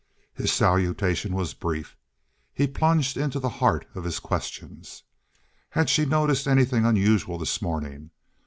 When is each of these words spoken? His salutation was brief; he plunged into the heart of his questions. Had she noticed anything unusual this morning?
His 0.33 0.51
salutation 0.51 1.35
was 1.35 1.53
brief; 1.53 1.95
he 2.55 2.65
plunged 2.65 3.17
into 3.17 3.39
the 3.39 3.59
heart 3.61 3.85
of 3.93 4.03
his 4.03 4.17
questions. 4.19 5.03
Had 5.69 5.91
she 5.91 6.07
noticed 6.07 6.47
anything 6.47 6.85
unusual 6.87 7.37
this 7.37 7.61
morning? 7.61 8.09